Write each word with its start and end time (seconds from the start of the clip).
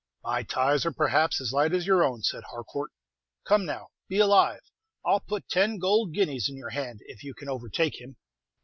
"My 0.23 0.41
ties, 0.41 0.83
are, 0.87 0.91
perhaps, 0.91 1.39
as 1.39 1.53
light 1.53 1.75
as 1.75 1.85
your 1.85 2.03
own," 2.03 2.23
said 2.23 2.41
Harcourt. 2.45 2.89
"Come, 3.45 3.65
now, 3.67 3.89
be 4.09 4.17
alive. 4.17 4.61
I'll 5.05 5.19
put 5.19 5.47
ten 5.47 5.77
gold 5.77 6.11
guineas 6.11 6.49
in 6.49 6.57
your 6.57 6.71
hand 6.71 7.01
if 7.05 7.23
you 7.23 7.35
can 7.35 7.49
overtake 7.49 8.01
him." 8.01 8.15